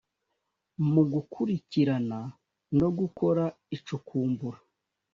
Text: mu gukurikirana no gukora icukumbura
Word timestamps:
mu 0.91 1.03
gukurikirana 1.13 2.19
no 2.79 2.89
gukora 2.97 3.43
icukumbura 3.75 4.59